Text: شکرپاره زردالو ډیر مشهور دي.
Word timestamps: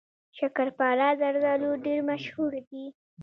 شکرپاره 0.37 1.07
زردالو 1.21 1.71
ډیر 1.85 1.99
مشهور 2.09 2.53
دي. 2.69 2.85